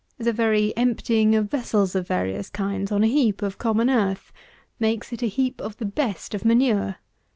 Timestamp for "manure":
6.43-6.95